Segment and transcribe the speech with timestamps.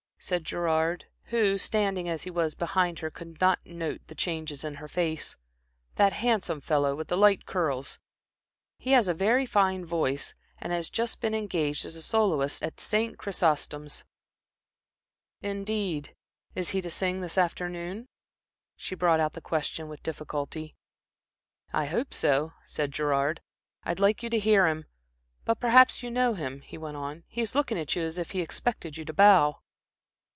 [0.23, 4.75] said Gerard, who, standing as he was behind her could not note the changes in
[4.75, 5.35] her face,
[5.95, 7.97] "that handsome fellow with the light curls?
[8.77, 13.17] He has a very fine voice, and has just been engaged as soloist at St.
[13.17, 14.03] Chrysostom's."
[15.41, 16.13] "Indeed.
[16.53, 18.07] Is he to sing this afternoon?"
[18.75, 20.75] She brought out the question with difficulty.
[21.73, 23.41] "I hope so," said Gerard.
[23.81, 24.85] "I'd like you to hear him.
[25.45, 27.23] But perhaps you know him," he went on.
[27.27, 29.57] "He is looking at you as if he expected you to bow."